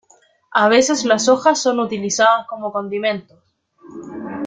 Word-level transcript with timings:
A 0.55 0.67
veces 0.67 1.05
las 1.05 1.29
hojas 1.29 1.61
son 1.61 1.79
utilizadas 1.79 2.47
como 2.47 2.71
condimentos. 2.73 3.37